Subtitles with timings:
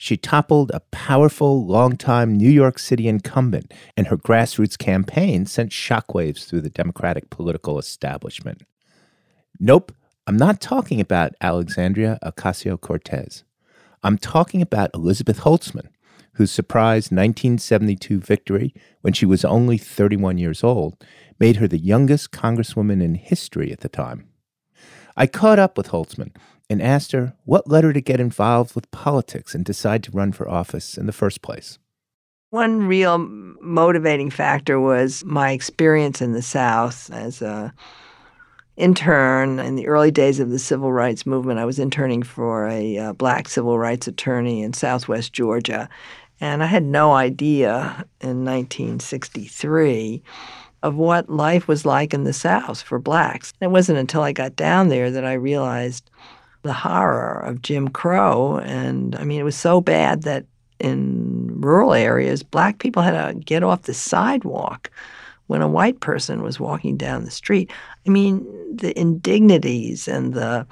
[0.00, 6.46] She toppled a powerful, longtime New York City incumbent, and her grassroots campaign sent shockwaves
[6.46, 8.62] through the Democratic political establishment.
[9.58, 9.92] Nope,
[10.28, 13.42] I'm not talking about Alexandria Ocasio Cortez.
[14.04, 15.88] I'm talking about Elizabeth Holtzman,
[16.34, 21.04] whose surprise 1972 victory, when she was only 31 years old,
[21.40, 24.28] made her the youngest congresswoman in history at the time.
[25.18, 26.30] I caught up with Holtzman
[26.70, 30.30] and asked her what led her to get involved with politics and decide to run
[30.30, 31.76] for office in the first place.
[32.50, 37.74] One real motivating factor was my experience in the South as a
[38.76, 41.58] intern in the early days of the civil rights movement.
[41.58, 45.88] I was interning for a uh, black civil rights attorney in Southwest Georgia,
[46.40, 50.22] and I had no idea in 1963
[50.82, 53.52] of what life was like in the South for blacks.
[53.60, 56.10] It wasn't until I got down there that I realized
[56.62, 58.58] the horror of Jim Crow.
[58.58, 60.44] And I mean, it was so bad that
[60.78, 64.90] in rural areas, black people had to get off the sidewalk
[65.48, 67.70] when a white person was walking down the street.
[68.06, 70.66] I mean, the indignities and the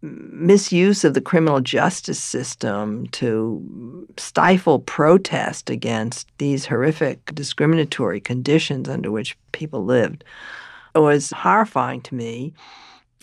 [0.00, 9.10] misuse of the criminal justice system to stifle protest against these horrific discriminatory conditions under
[9.10, 10.24] which people lived
[10.94, 12.52] was horrifying to me.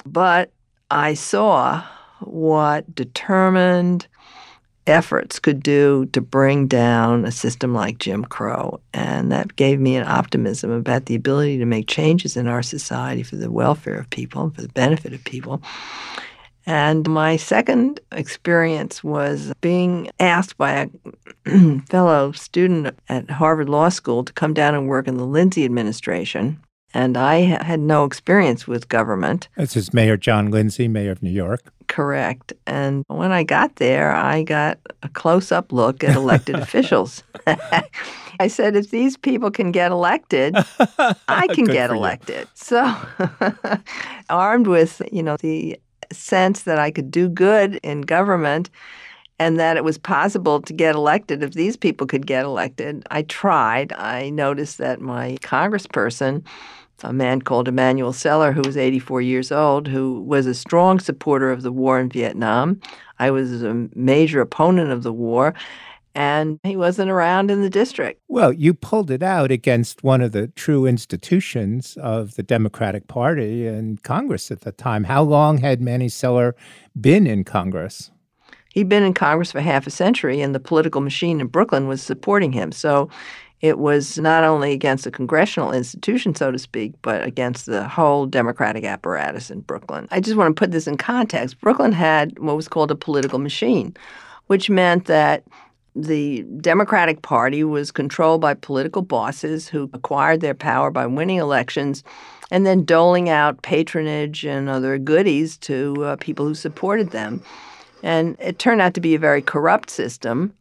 [0.06, 0.52] But
[0.90, 1.84] I saw
[2.22, 4.08] what determined
[4.88, 8.80] efforts could do to bring down a system like Jim Crow.
[8.94, 13.22] And that gave me an optimism about the ability to make changes in our society
[13.22, 15.62] for the welfare of people, and for the benefit of people.
[16.70, 20.88] And my second experience was being asked by
[21.48, 25.66] a fellow student at Harvard Law School to come down and work in the Lindsay
[25.66, 26.62] administration.
[26.94, 29.50] And I had no experience with government.
[29.58, 31.74] This is Mayor John Lindsay, Mayor of New York.
[31.88, 32.54] Correct.
[32.68, 37.24] And when I got there, I got a close up look at elected officials.
[38.40, 40.56] I said, if these people can get elected,
[41.28, 42.42] I can get elected.
[42.42, 42.48] You.
[42.54, 42.96] So,
[44.30, 45.80] armed with, you know, the
[46.12, 48.70] sense that I could do good in government
[49.40, 53.04] and that it was possible to get elected if these people could get elected.
[53.10, 53.94] I tried.
[53.94, 56.44] I noticed that my congressperson,
[57.04, 61.52] a man called Emanuel Celler, who was 84 years old, who was a strong supporter
[61.52, 62.82] of the war in Vietnam.
[63.18, 65.54] I was a major opponent of the war
[66.16, 68.22] and he wasn't around in the district.
[68.28, 73.68] Well, you pulled it out against one of the true institutions of the Democratic Party
[73.68, 75.06] and Congress at the time.
[75.06, 76.56] How long had Manny Celler
[77.00, 78.12] been in Congress?
[78.72, 82.02] He'd been in Congress for half a century, and the political machine in Brooklyn was
[82.02, 82.72] supporting him.
[82.72, 83.10] So
[83.62, 88.26] it was not only against the congressional institution, so to speak, but against the whole
[88.26, 90.08] Democratic apparatus in Brooklyn.
[90.12, 91.60] I just want to put this in context.
[91.60, 93.96] Brooklyn had what was called a political machine,
[94.48, 95.44] which meant that
[95.96, 102.04] the Democratic Party was controlled by political bosses who acquired their power by winning elections
[102.52, 107.44] and then doling out patronage and other goodies to uh, people who supported them.
[108.02, 110.54] And it turned out to be a very corrupt system.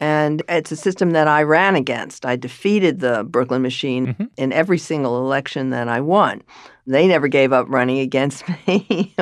[0.00, 2.26] And it's a system that I ran against.
[2.26, 4.24] I defeated the Brooklyn machine mm-hmm.
[4.36, 6.42] in every single election that I won.
[6.86, 9.14] They never gave up running against me,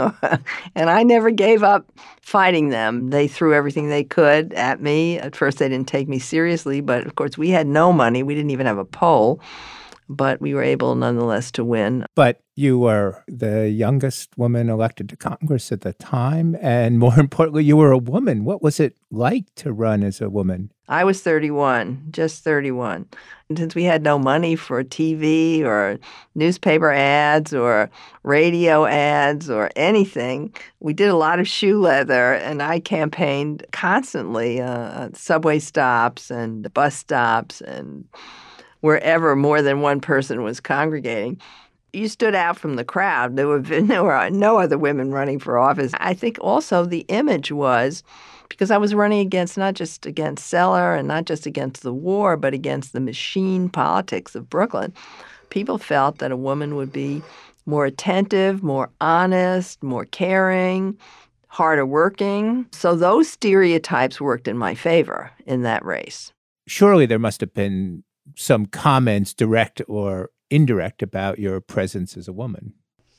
[0.75, 1.87] and I never gave up
[2.21, 3.11] fighting them.
[3.11, 5.19] They threw everything they could at me.
[5.19, 8.23] At first, they didn't take me seriously, but of course, we had no money.
[8.23, 9.41] We didn't even have a poll
[10.17, 12.05] but we were able nonetheless to win.
[12.15, 16.57] But you were the youngest woman elected to Congress at the time.
[16.61, 18.45] And more importantly, you were a woman.
[18.45, 20.71] What was it like to run as a woman?
[20.89, 23.07] I was 31, just 31.
[23.49, 25.99] And since we had no money for TV or
[26.35, 27.89] newspaper ads or
[28.25, 32.35] radio ads or anything, we did a lot of shoe leather.
[32.35, 38.05] And I campaigned constantly uh, subway stops and bus stops and
[38.83, 41.41] wherever more than one person was congregating.
[41.95, 43.37] You stood out from the crowd.
[43.37, 45.93] There were, there were no other women running for office.
[45.99, 48.03] I think also the image was
[48.49, 52.37] because I was running against not just against Celler and not just against the war,
[52.37, 54.93] but against the machine politics of Brooklyn.
[55.49, 57.23] People felt that a woman would be
[57.67, 60.99] more attentive, more honest, more caring,
[61.47, 62.67] harder working.
[62.73, 66.33] So those stereotypes worked in my favor in that race.
[66.67, 68.03] Surely there must have been
[68.37, 72.75] some comments, direct or indirect, about your presence as a woman.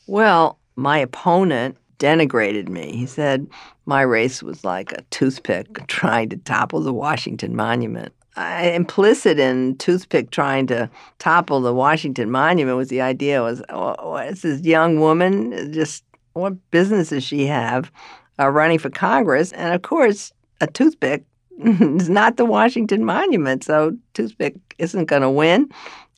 [0.07, 2.95] Well, my opponent denigrated me.
[2.95, 3.47] He said
[3.85, 8.13] my race was like a toothpick trying to topple the Washington Monument.
[8.35, 10.89] I, implicit in toothpick trying to
[11.19, 15.71] topple the Washington Monument was the idea was, oh, what's this young woman?
[15.71, 16.03] Just
[16.33, 17.91] what business does she have
[18.39, 19.51] uh, running for Congress?
[19.53, 21.25] And of course, a toothpick
[21.59, 25.69] is not the Washington Monument, so toothpick isn't going to win,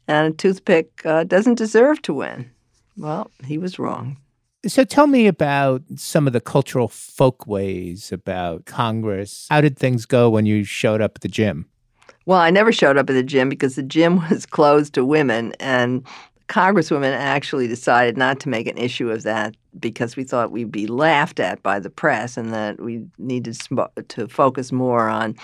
[0.07, 2.49] and toothpick uh, doesn't deserve to win.
[2.97, 4.17] Well, he was wrong.
[4.67, 9.45] So tell me about some of the cultural folkways about Congress.
[9.49, 11.67] How did things go when you showed up at the gym?
[12.25, 15.53] Well, I never showed up at the gym because the gym was closed to women,
[15.59, 16.05] and
[16.47, 20.87] Congresswomen actually decided not to make an issue of that because we thought we'd be
[20.87, 23.57] laughed at by the press and that we needed
[24.07, 25.35] to focus more on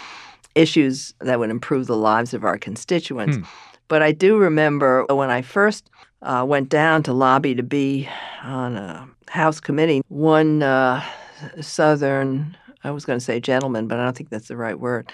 [0.55, 3.37] issues that would improve the lives of our constituents.
[3.37, 3.43] Hmm.
[3.87, 5.89] But I do remember when I first
[6.21, 8.07] uh, went down to lobby to be
[8.43, 11.03] on a House committee, one uh,
[11.61, 15.11] Southern, I was going to say gentleman, but I don't think that's the right word,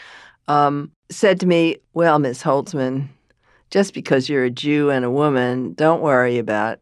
[0.48, 3.10] um, said to me, Well, Miss Holtzman,
[3.70, 6.80] just because you're a Jew and a woman, don't worry about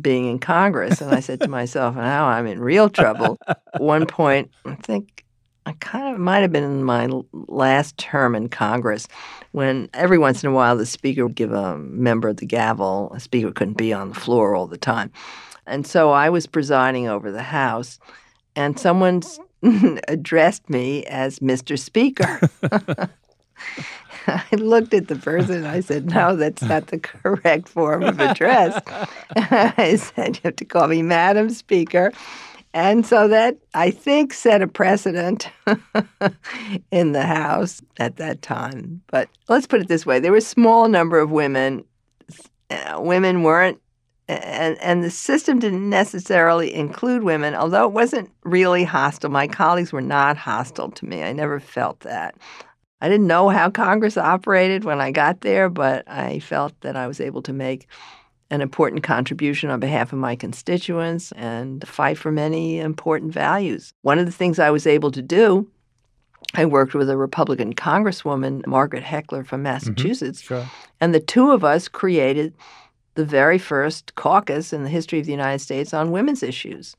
[0.00, 1.00] being in Congress.
[1.00, 3.38] And I said to myself, now I'm in real trouble.
[3.78, 5.24] one point, I think
[5.66, 9.08] I kind of might have been in my last term in Congress
[9.52, 13.12] when every once in a while the speaker would give a member the gavel.
[13.14, 15.10] A speaker couldn't be on the floor all the time.
[15.66, 17.98] And so I was presiding over the House,
[18.54, 19.22] and someone
[20.08, 21.76] addressed me as Mr.
[21.76, 22.40] Speaker.
[24.52, 28.20] I looked at the person and I said, No, that's not the correct form of
[28.20, 28.80] address.
[29.36, 32.12] I said, You have to call me Madam Speaker.
[32.74, 35.48] And so that, I think, set a precedent
[36.90, 39.00] in the House at that time.
[39.06, 41.84] But let's put it this way there was a small number of women.
[42.68, 43.80] Uh, women weren't
[44.28, 49.30] and and the system didn't necessarily include women, although it wasn't really hostile.
[49.30, 51.22] My colleagues were not hostile to me.
[51.22, 52.34] I never felt that.
[53.00, 57.06] I didn't know how Congress operated when I got there, but I felt that I
[57.06, 57.86] was able to make
[58.50, 63.92] an important contribution on behalf of my constituents and fight for many important values.
[64.02, 65.68] One of the things I was able to do,
[66.54, 69.64] I worked with a Republican Congresswoman, Margaret Heckler from mm-hmm.
[69.64, 70.70] Massachusetts, mm-hmm, sure.
[71.00, 72.54] and the two of us created
[73.16, 76.94] the very first caucus in the history of the United States on women's issues.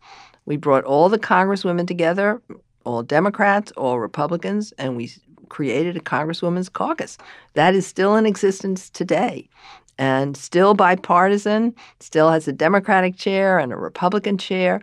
[0.45, 2.41] We brought all the Congresswomen together,
[2.83, 5.11] all Democrats, all Republicans, and we
[5.49, 7.17] created a Congresswomen's Caucus.
[7.53, 9.49] That is still in existence today
[9.97, 14.81] and still bipartisan, still has a Democratic chair and a Republican chair.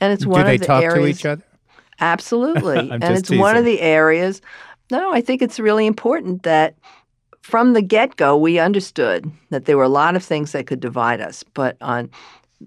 [0.00, 1.18] And it's Do one of the talk areas.
[1.18, 1.44] to each other?
[2.00, 2.78] Absolutely.
[2.90, 3.40] and it's teasing.
[3.40, 4.40] one of the areas.
[4.90, 6.76] No, I think it's really important that
[7.42, 10.80] from the get go, we understood that there were a lot of things that could
[10.80, 12.10] divide us, but on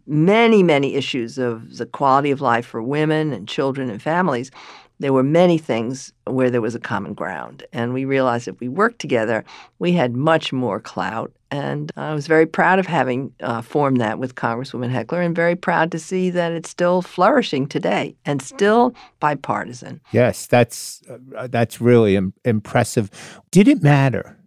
[0.06, 4.52] many, many issues of the quality of life for women and children and families,
[5.00, 7.64] there were many things where there was a common ground.
[7.72, 9.44] And we realized if we worked together,
[9.80, 11.32] we had much more clout.
[11.50, 15.56] And I was very proud of having uh, formed that with Congresswoman Heckler and very
[15.56, 20.02] proud to see that it's still flourishing today and still bipartisan.
[20.12, 21.02] Yes, that's,
[21.38, 23.42] uh, that's really Im- impressive.
[23.52, 24.38] Did it matter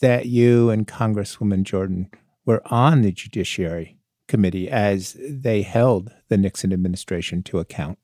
[0.00, 2.08] that you and Congresswoman Jordan
[2.46, 3.98] were on the Judiciary
[4.28, 7.98] Committee as they held the Nixon administration to account?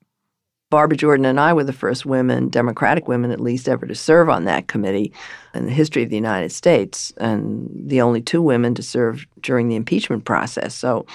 [0.75, 4.29] Barbara Jordan and I were the first women, Democratic women at least, ever to serve
[4.29, 5.12] on that committee
[5.55, 9.69] in the history of the United States, and the only two women to serve during
[9.69, 10.75] the impeachment process.
[10.75, 11.06] So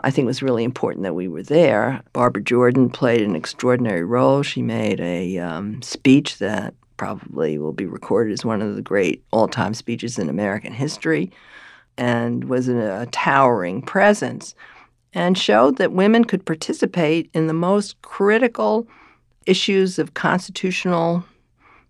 [0.00, 2.02] I think it was really important that we were there.
[2.12, 4.42] Barbara Jordan played an extraordinary role.
[4.42, 9.22] She made a um, speech that probably will be recorded as one of the great
[9.30, 11.30] all time speeches in American history
[11.96, 14.56] and was a, a towering presence
[15.14, 18.86] and showed that women could participate in the most critical
[19.46, 21.24] issues of constitutional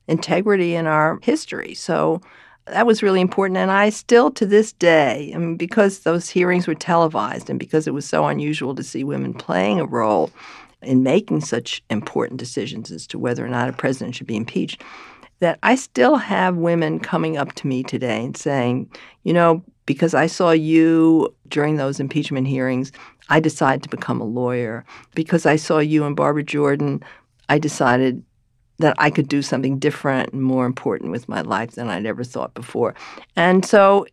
[0.06, 1.74] integrity in our history.
[1.74, 2.20] So
[2.66, 3.58] that was really important.
[3.58, 7.86] And I still, to this day, I mean, because those hearings were televised and because
[7.86, 10.30] it was so unusual to see women playing a role
[10.82, 14.82] in making such important decisions as to whether or not a president should be impeached,
[15.40, 18.90] that I still have women coming up to me today and saying,
[19.24, 22.92] you know, because I saw you during those impeachment hearings,
[23.30, 24.84] I decided to become a lawyer.
[25.14, 27.02] Because I saw you and Barbara Jordan,
[27.48, 28.22] I decided
[28.80, 32.22] that I could do something different and more important with my life than I'd ever
[32.22, 32.94] thought before.
[33.34, 34.04] And so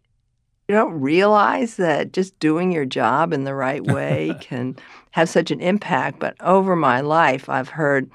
[0.70, 4.78] you don't realize that just doing your job in the right way can
[5.12, 6.20] have such an impact.
[6.20, 8.10] But over my life, I've heard,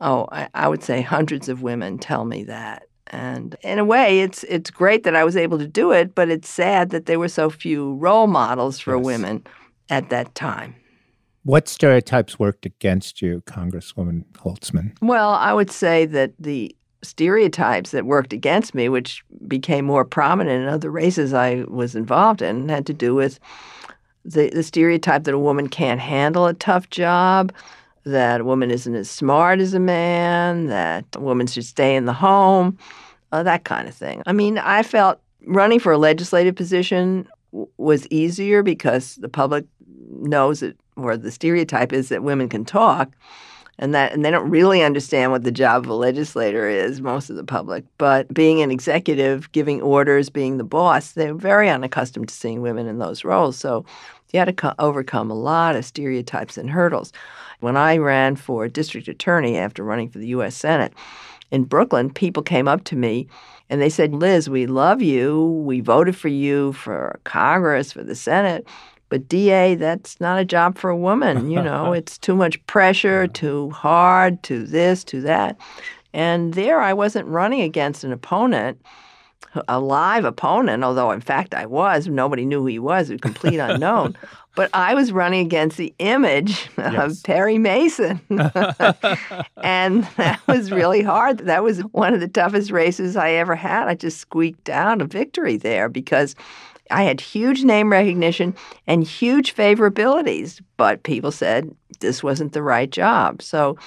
[0.00, 2.84] oh, I, I would say hundreds of women tell me that.
[3.10, 6.28] And in a way, it's it's great that I was able to do it, but
[6.28, 9.04] it's sad that there were so few role models for yes.
[9.04, 9.46] women
[9.88, 10.76] at that time.
[11.42, 14.92] What stereotypes worked against you, Congresswoman Holtzman?
[15.00, 20.62] Well, I would say that the stereotypes that worked against me, which became more prominent
[20.62, 23.40] in other races I was involved in, had to do with
[24.24, 27.52] the, the stereotype that a woman can't handle a tough job,
[28.04, 32.06] that a woman isn't as smart as a man, that a woman should stay in
[32.06, 32.78] the home,
[33.32, 34.22] uh, that kind of thing.
[34.26, 39.64] I mean, I felt running for a legislative position w- was easier because the public
[40.08, 43.14] knows it, or the stereotype is that women can talk
[43.80, 47.30] and that and they don't really understand what the job of a legislator is most
[47.30, 52.28] of the public but being an executive giving orders being the boss they're very unaccustomed
[52.28, 53.84] to seeing women in those roles so
[54.32, 57.12] you had to co- overcome a lot of stereotypes and hurdles
[57.60, 60.92] when i ran for district attorney after running for the u.s senate
[61.50, 63.26] in brooklyn people came up to me
[63.68, 68.14] and they said liz we love you we voted for you for congress for the
[68.14, 68.66] senate
[69.10, 71.50] but DA, that's not a job for a woman.
[71.50, 75.58] You know, it's too much pressure, too hard, to this, to that.
[76.14, 78.80] And there I wasn't running against an opponent,
[79.68, 82.06] a live opponent, although in fact I was.
[82.06, 84.16] Nobody knew who he was, a complete unknown.
[84.54, 87.22] but I was running against the image of yes.
[87.22, 88.20] Perry Mason.
[89.62, 91.38] and that was really hard.
[91.38, 93.88] That was one of the toughest races I ever had.
[93.88, 96.34] I just squeaked out a victory there because
[96.90, 98.54] I had huge name recognition
[98.86, 103.42] and huge favorabilities, but people said this wasn't the right job.
[103.42, 103.78] So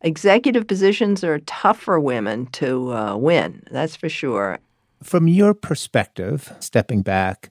[0.00, 4.58] executive positions are tough for women to uh, win, that's for sure.
[5.02, 7.50] From your perspective, stepping back,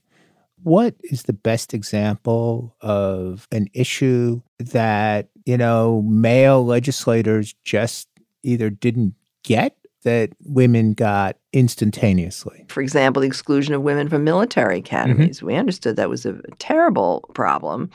[0.64, 8.08] what is the best example of an issue that, you know, male legislators just
[8.44, 12.66] either didn't get that women got instantaneously.
[12.70, 15.38] For example, the exclusion of women from military academies.
[15.38, 15.46] Mm-hmm.
[15.48, 17.90] We understood that was a terrible problem.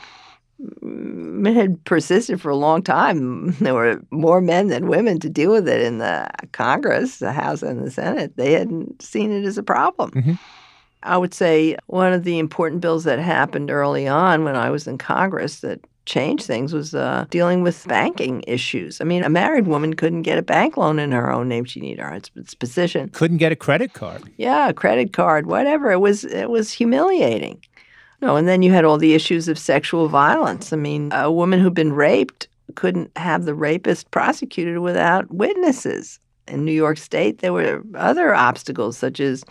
[0.81, 3.51] It had persisted for a long time.
[3.61, 7.61] There were more men than women to deal with it in the Congress, the House,
[7.61, 8.35] and the Senate.
[8.37, 10.11] They hadn't seen it as a problem.
[10.11, 10.33] Mm-hmm.
[11.03, 14.87] I would say one of the important bills that happened early on when I was
[14.87, 19.01] in Congress that changed things was uh, dealing with banking issues.
[19.01, 21.65] I mean, a married woman couldn't get a bank loan in her own name.
[21.65, 23.09] She needed her husband's position.
[23.09, 24.23] Couldn't get a credit card.
[24.37, 25.91] Yeah, a credit card, whatever.
[25.91, 27.63] It was it was humiliating.
[28.21, 30.71] No, and then you had all the issues of sexual violence.
[30.71, 36.19] I mean, a woman who'd been raped couldn't have the rapist prosecuted without witnesses.
[36.47, 39.43] In New York State, there were other obstacles such as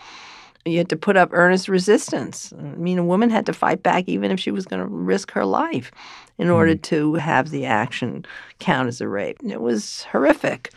[0.65, 2.53] you had to put up earnest resistance.
[2.57, 5.31] I mean, a woman had to fight back even if she was going to risk
[5.31, 5.91] her life
[6.37, 6.81] in order mm.
[6.83, 8.25] to have the action
[8.59, 9.39] count as a rape.
[9.39, 10.71] And it was horrific.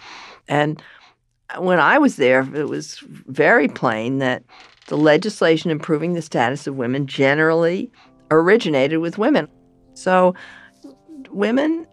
[0.49, 0.83] And
[1.59, 4.43] when I was there, it was very plain that
[4.89, 7.91] the legislation improving the status of women generally
[8.31, 9.49] originated with women.
[9.95, 10.35] So,
[11.31, 11.87] women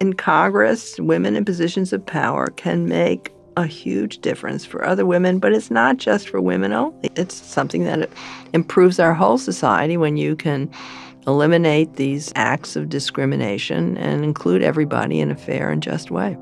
[0.00, 5.38] in Congress, women in positions of power can make a huge difference for other women,
[5.38, 7.10] but it's not just for women only.
[7.16, 8.08] It's something that
[8.52, 10.70] improves our whole society when you can
[11.26, 16.36] eliminate these acts of discrimination and include everybody in a fair and just way.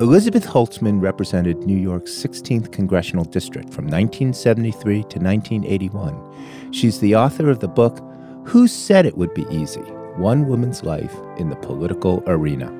[0.00, 6.72] Elizabeth Holtzman represented New York's 16th congressional district from 1973 to 1981.
[6.72, 8.00] She's the author of the book
[8.44, 9.80] Who Said It Would Be Easy?
[10.14, 12.77] One Woman's Life in the Political Arena.